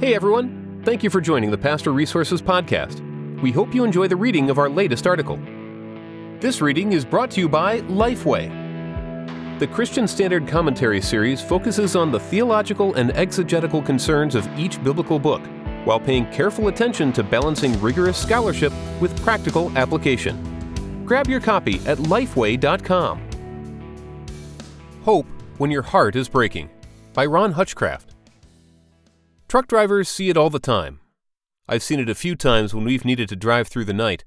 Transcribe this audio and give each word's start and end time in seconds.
Hey 0.00 0.14
everyone, 0.14 0.80
thank 0.84 1.02
you 1.02 1.10
for 1.10 1.20
joining 1.20 1.50
the 1.50 1.58
Pastor 1.58 1.92
Resources 1.92 2.40
Podcast. 2.40 3.00
We 3.42 3.50
hope 3.50 3.74
you 3.74 3.82
enjoy 3.82 4.06
the 4.06 4.14
reading 4.14 4.48
of 4.48 4.56
our 4.56 4.68
latest 4.68 5.08
article. 5.08 5.40
This 6.38 6.60
reading 6.60 6.92
is 6.92 7.04
brought 7.04 7.32
to 7.32 7.40
you 7.40 7.48
by 7.48 7.80
Lifeway. 7.80 8.48
The 9.58 9.66
Christian 9.66 10.06
Standard 10.06 10.46
Commentary 10.46 11.00
series 11.00 11.42
focuses 11.42 11.96
on 11.96 12.12
the 12.12 12.20
theological 12.20 12.94
and 12.94 13.10
exegetical 13.16 13.82
concerns 13.82 14.36
of 14.36 14.46
each 14.56 14.80
biblical 14.84 15.18
book, 15.18 15.42
while 15.82 15.98
paying 15.98 16.30
careful 16.30 16.68
attention 16.68 17.12
to 17.14 17.24
balancing 17.24 17.72
rigorous 17.80 18.16
scholarship 18.16 18.72
with 19.00 19.20
practical 19.24 19.76
application. 19.76 21.04
Grab 21.06 21.26
your 21.26 21.40
copy 21.40 21.80
at 21.86 21.98
lifeway.com. 21.98 23.20
Hope 25.02 25.26
When 25.56 25.72
Your 25.72 25.82
Heart 25.82 26.14
is 26.14 26.28
Breaking 26.28 26.70
by 27.14 27.26
Ron 27.26 27.50
Hutchcraft. 27.50 28.14
Truck 29.48 29.66
drivers 29.66 30.10
see 30.10 30.28
it 30.28 30.36
all 30.36 30.50
the 30.50 30.58
time. 30.58 31.00
I've 31.66 31.82
seen 31.82 32.00
it 32.00 32.10
a 32.10 32.14
few 32.14 32.36
times 32.36 32.74
when 32.74 32.84
we've 32.84 33.06
needed 33.06 33.30
to 33.30 33.36
drive 33.36 33.66
through 33.66 33.86
the 33.86 33.94
night. 33.94 34.26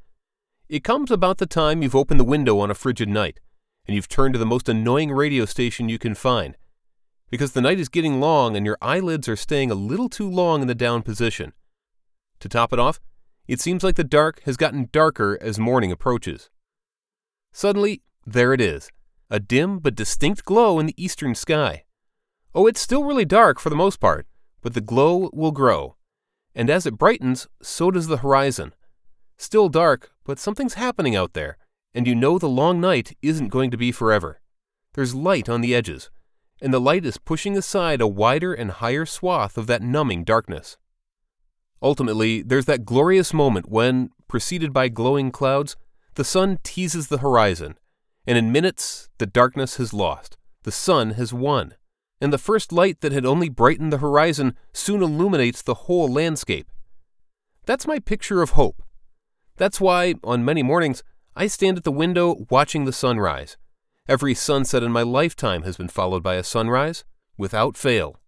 It 0.68 0.84
comes 0.84 1.12
about 1.12 1.38
the 1.38 1.46
time 1.46 1.84
you've 1.84 1.96
opened 1.96 2.20
the 2.20 2.24
window 2.24 2.58
on 2.58 2.72
a 2.72 2.76
frigid 2.76 3.08
night, 3.08 3.40
and 3.86 3.94
you've 3.94 4.08
turned 4.08 4.34
to 4.34 4.40
the 4.40 4.48
most 4.48 4.68
annoying 4.68 5.12
radio 5.12 5.46
station 5.46 5.90
you 5.90 6.00
can 6.00 6.16
find. 6.16 6.58
Because 7.30 7.52
the 7.52 7.62
night 7.62 7.80
is 7.80 7.88
getting 7.88 8.20
long 8.20 8.56
and 8.56 8.66
your 8.66 8.80
eyelids 8.82 9.30
are 9.30 9.36
staying 9.36 9.70
a 9.70 9.76
little 9.76 10.10
too 10.10 10.28
long 10.28 10.64
in 10.64 10.68
the 10.68 10.74
down 10.74 11.04
position. 11.04 11.54
To 12.40 12.50
top 12.50 12.74
it 12.74 12.80
off, 12.80 13.00
it 13.48 13.62
seems 13.62 13.84
like 13.84 13.98
the 13.98 14.04
dark 14.04 14.42
has 14.46 14.58
gotten 14.58 14.90
darker 14.92 15.38
as 15.40 15.60
morning 15.60 15.92
approaches. 15.92 16.50
Suddenly, 17.54 18.02
there 18.26 18.54
it 18.54 18.62
is 18.62 18.90
a 19.30 19.40
dim 19.40 19.78
but 19.78 19.94
distinct 19.94 20.46
glow 20.46 20.80
in 20.80 20.88
the 20.88 21.04
eastern 21.04 21.36
sky. 21.36 21.84
Oh, 22.56 22.66
it's 22.66 22.82
still 22.82 23.04
really 23.04 23.24
dark 23.24 23.60
for 23.60 23.70
the 23.70 23.76
most 23.76 24.00
part 24.00 24.26
but 24.62 24.74
the 24.74 24.82
glow 24.82 25.30
will 25.34 25.52
grow. 25.52 25.96
And 26.54 26.70
as 26.70 26.86
it 26.86 26.98
brightens, 26.98 27.48
so 27.62 27.92
does 27.92 28.08
the 28.08 28.18
horizon. 28.18 28.74
Still 29.38 29.70
dark, 29.70 30.12
but 30.24 30.40
something's 30.40 30.76
happening 30.76 31.16
out 31.16 31.34
there, 31.34 31.58
and 31.94 32.06
you 32.06 32.16
know 32.16 32.38
the 32.38 32.50
long 32.50 32.80
night 32.80 33.18
isn't 33.22 33.48
going 33.48 33.72
to 33.72 33.78
be 33.78 33.92
forever. 33.92 34.40
There's 34.94 35.16
light 35.16 35.50
on 35.50 35.62
the 35.62 35.74
edges, 35.74 36.10
and 36.62 36.74
the 36.74 36.80
light 36.80 37.06
is 37.06 37.18
pushing 37.18 37.58
aside 37.58 38.02
a 38.02 38.08
wider 38.08 38.54
and 38.54 38.72
higher 38.72 39.06
swath 39.06 39.58
of 39.58 39.68
that 39.68 39.82
numbing 39.82 40.24
darkness. 40.24 40.78
Ultimately, 41.82 42.44
there's 42.44 42.66
that 42.66 42.86
glorious 42.86 43.34
moment 43.34 43.70
when, 43.70 44.12
preceded 44.28 44.72
by 44.72 44.90
glowing 44.90 45.32
clouds, 45.32 45.76
the 46.16 46.24
sun 46.24 46.60
teases 46.64 47.08
the 47.08 47.20
horizon, 47.20 47.80
and 48.28 48.38
in 48.38 48.52
minutes 48.52 49.10
the 49.18 49.26
darkness 49.26 49.78
has 49.78 49.94
lost, 49.94 50.38
the 50.64 50.72
sun 50.72 51.12
has 51.12 51.34
won 51.34 51.74
and 52.22 52.32
the 52.32 52.38
first 52.38 52.72
light 52.72 53.02
that 53.02 53.12
had 53.12 53.26
only 53.26 53.50
brightened 53.50 53.92
the 53.92 53.98
horizon 53.98 54.56
soon 54.72 55.02
illuminates 55.02 55.64
the 55.64 55.74
whole 55.74 56.08
landscape. 56.08 56.72
That's 57.66 57.88
my 57.88 57.98
picture 57.98 58.44
of 58.44 58.52
hope. 58.52 58.84
That's 59.58 59.82
why, 59.82 60.14
on 60.24 60.46
many 60.46 60.62
mornings, 60.62 61.04
I 61.36 61.48
stand 61.48 61.78
at 61.78 61.84
the 61.84 61.92
window 61.92 62.46
watching 62.50 62.86
the 62.86 62.94
sunrise. 62.94 63.58
Every 64.08 64.36
sunset 64.36 64.84
in 64.84 64.92
my 64.92 65.02
lifetime 65.02 65.64
has 65.64 65.78
been 65.78 65.88
followed 65.88 66.22
by 66.22 66.36
a 66.36 66.44
sunrise, 66.44 67.04
without 67.38 67.76
fail. 67.76 68.20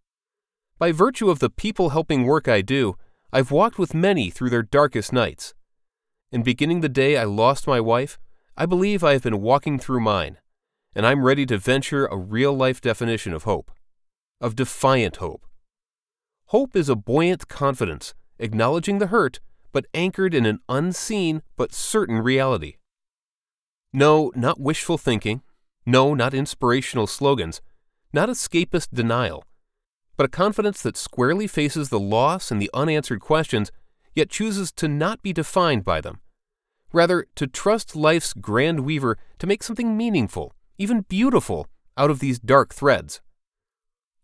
By 0.80 0.92
virtue 0.92 1.30
of 1.30 1.40
the 1.40 1.50
people 1.50 1.90
helping 1.90 2.24
work 2.24 2.48
I 2.48 2.62
do, 2.62 2.96
I've 3.32 3.52
walked 3.52 3.78
with 3.78 3.94
many 3.94 4.30
through 4.32 4.50
their 4.50 4.64
darkest 4.64 5.14
nights. 5.14 5.54
In 6.32 6.42
beginning 6.42 6.82
the 6.82 6.90
day 6.90 7.18
I 7.18 7.26
lost 7.26 7.68
my 7.68 7.80
wife, 7.80 8.18
I 8.58 8.66
believe 8.66 9.04
I 9.04 9.14
have 9.14 9.24
been 9.24 9.42
walking 9.42 9.78
through 9.78 10.00
mine, 10.00 10.38
and 10.96 11.06
I'm 11.06 11.24
ready 11.24 11.46
to 11.48 11.58
venture 11.58 12.08
a 12.08 12.18
real 12.18 12.54
life 12.54 12.82
definition 12.82 13.34
of 13.34 13.44
hope 13.44 13.72
of 14.44 14.58
defiant 14.58 15.16
hope. 15.16 15.48
Hope 16.48 16.76
is 16.76 16.90
a 16.90 16.96
buoyant 16.96 17.48
confidence, 17.48 18.14
acknowledging 18.38 19.00
the 19.00 19.08
hurt, 19.08 19.40
but 19.72 19.88
anchored 19.94 20.36
in 20.36 20.46
an 20.46 20.60
unseen 20.68 21.42
but 21.56 21.74
certain 21.74 22.20
reality. 22.20 22.76
No, 23.94 24.32
not 24.36 24.60
wishful 24.60 24.98
thinking. 24.98 25.42
No, 25.86 26.14
not 26.14 26.34
inspirational 26.34 27.08
slogans. 27.08 27.62
Not 28.12 28.30
escapist 28.30 28.90
denial. 28.94 29.46
But 30.18 30.26
a 30.26 30.30
confidence 30.30 30.82
that 30.84 30.98
squarely 30.98 31.48
faces 31.48 31.90
the 31.90 32.00
loss 32.00 32.52
and 32.52 32.62
the 32.62 32.70
unanswered 32.74 33.22
questions, 33.22 33.72
yet 34.14 34.30
chooses 34.30 34.72
to 34.74 34.88
not 34.88 35.24
be 35.24 35.32
defined 35.34 35.86
by 35.86 36.02
them. 36.02 36.20
Rather, 36.92 37.26
to 37.36 37.48
trust 37.48 37.96
life's 37.96 38.34
grand 38.34 38.82
weaver 38.82 39.18
to 39.40 39.48
make 39.48 39.64
something 39.64 39.98
meaningful, 39.98 40.54
even 40.78 41.02
beautiful, 41.02 41.68
out 41.98 42.12
of 42.12 42.20
these 42.20 42.40
dark 42.40 42.74
threads. 42.74 43.22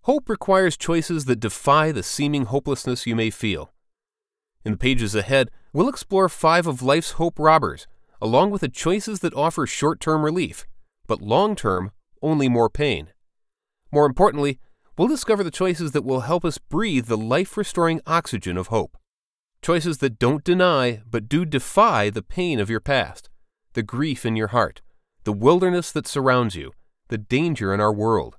Hope 0.03 0.29
requires 0.29 0.77
choices 0.77 1.25
that 1.25 1.41
defy 1.41 1.91
the 1.91 2.03
seeming 2.03 2.45
hopelessness 2.45 3.05
you 3.05 3.17
may 3.17 3.29
feel. 3.29 3.73
In 4.63 4.71
the 4.71 4.77
pages 4.77 5.13
ahead, 5.13 5.51
we'll 5.73 5.89
explore 5.89 6.29
five 6.29 6.65
of 6.67 6.81
life's 6.81 7.11
hope 7.11 7.37
robbers, 7.37 7.85
along 8.21 8.51
with 8.51 8.61
the 8.61 8.69
choices 8.69 9.19
that 9.19 9.33
offer 9.33 9.67
short 9.67 9.99
term 9.99 10.23
relief, 10.23 10.65
but 11.05 11.21
long 11.21 11.53
term, 11.53 11.91
only 12.21 12.47
more 12.47 12.69
pain. 12.69 13.09
More 13.91 14.05
importantly, 14.05 14.57
we'll 14.97 15.09
discover 15.09 15.43
the 15.43 15.51
choices 15.51 15.91
that 15.91 16.05
will 16.05 16.21
help 16.21 16.45
us 16.45 16.57
breathe 16.57 17.07
the 17.07 17.17
life 17.17 17.57
restoring 17.57 18.01
oxygen 18.07 18.57
of 18.57 18.67
hope. 18.67 18.97
Choices 19.61 19.97
that 19.97 20.17
don't 20.17 20.45
deny, 20.45 21.01
but 21.09 21.27
do 21.27 21.43
defy 21.43 22.09
the 22.09 22.23
pain 22.23 22.61
of 22.61 22.69
your 22.69 22.79
past, 22.79 23.29
the 23.73 23.83
grief 23.83 24.25
in 24.25 24.37
your 24.37 24.47
heart, 24.47 24.81
the 25.25 25.33
wilderness 25.33 25.91
that 25.91 26.07
surrounds 26.07 26.55
you, 26.55 26.71
the 27.09 27.17
danger 27.17 27.73
in 27.73 27.81
our 27.81 27.93
world 27.93 28.37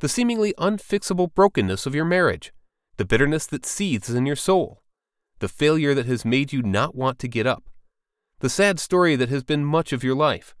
the 0.00 0.08
seemingly 0.08 0.54
unfixable 0.58 1.34
brokenness 1.34 1.86
of 1.86 1.94
your 1.94 2.04
marriage, 2.04 2.52
the 2.96 3.04
bitterness 3.04 3.46
that 3.46 3.66
seethes 3.66 4.14
in 4.14 4.26
your 4.26 4.36
soul, 4.36 4.82
the 5.40 5.48
failure 5.48 5.94
that 5.94 6.06
has 6.06 6.24
made 6.24 6.52
you 6.52 6.62
not 6.62 6.94
want 6.94 7.18
to 7.18 7.28
get 7.28 7.46
up, 7.46 7.64
the 8.40 8.48
sad 8.48 8.78
story 8.78 9.16
that 9.16 9.28
has 9.28 9.42
been 9.42 9.64
much 9.64 9.92
of 9.92 10.04
your 10.04 10.14
life, 10.14 10.54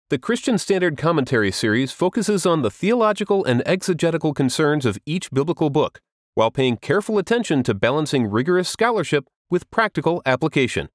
The 0.09 0.19
Christian 0.19 0.58
Standard 0.58 0.98
Commentary 0.98 1.52
series 1.52 1.94
focuses 1.94 2.46
on 2.46 2.64
the 2.64 2.72
theological 2.72 3.46
and 3.46 3.64
exegetical 3.66 4.34
concerns 4.34 4.86
of 4.86 5.00
each 5.06 5.31
biblical 5.31 5.69
book, 5.69 6.02
while 6.34 6.52
paying 6.52 6.75
careful 6.75 7.18
attention 7.18 7.64
to 7.64 7.74
balancing 7.74 8.30
rigorous 8.30 8.68
scholarship 8.68 9.30
with 9.50 9.72
practical 9.72 10.22
application. 10.25 10.90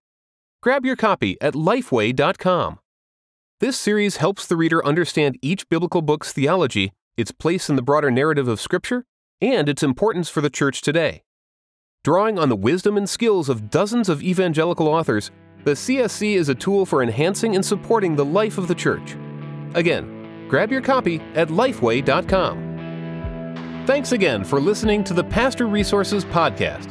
Grab 0.60 0.84
your 0.84 0.97
copy 0.97 1.41
at 1.41 1.54
lifeway.com. 1.54 2.80
This 3.62 3.78
series 3.78 4.16
helps 4.16 4.44
the 4.44 4.56
reader 4.56 4.84
understand 4.84 5.38
each 5.40 5.68
biblical 5.68 6.02
book's 6.02 6.32
theology, 6.32 6.92
its 7.16 7.30
place 7.30 7.70
in 7.70 7.76
the 7.76 7.82
broader 7.82 8.10
narrative 8.10 8.48
of 8.48 8.60
Scripture, 8.60 9.04
and 9.40 9.68
its 9.68 9.84
importance 9.84 10.28
for 10.28 10.40
the 10.40 10.50
church 10.50 10.82
today. 10.82 11.22
Drawing 12.02 12.40
on 12.40 12.48
the 12.48 12.56
wisdom 12.56 12.96
and 12.96 13.08
skills 13.08 13.48
of 13.48 13.70
dozens 13.70 14.08
of 14.08 14.20
evangelical 14.20 14.88
authors, 14.88 15.30
the 15.62 15.74
CSC 15.74 16.34
is 16.34 16.48
a 16.48 16.56
tool 16.56 16.84
for 16.84 17.04
enhancing 17.04 17.54
and 17.54 17.64
supporting 17.64 18.16
the 18.16 18.24
life 18.24 18.58
of 18.58 18.66
the 18.66 18.74
church. 18.74 19.16
Again, 19.74 20.48
grab 20.48 20.72
your 20.72 20.82
copy 20.82 21.20
at 21.36 21.46
lifeway.com. 21.46 23.84
Thanks 23.86 24.10
again 24.10 24.42
for 24.42 24.60
listening 24.60 25.04
to 25.04 25.15
the 25.15 25.22
Pastor 25.22 25.68
Resources 25.68 26.24
Podcast. 26.24 26.88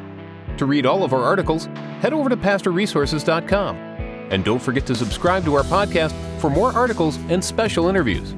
To 0.57 0.65
read 0.65 0.85
all 0.85 1.03
of 1.03 1.11
our 1.11 1.21
articles, 1.21 1.65
head 1.99 2.13
over 2.13 2.29
to 2.29 2.37
pastorresources.com. 2.37 3.90
And 4.31 4.43
don't 4.43 4.59
forget 4.59 4.87
to 4.87 4.95
subscribe 4.95 5.45
to 5.45 5.53
our 5.53 5.63
podcast 5.63 6.13
for 6.39 6.49
more 6.49 6.71
articles 6.73 7.17
and 7.29 7.43
special 7.43 7.87
interviews. 7.87 8.33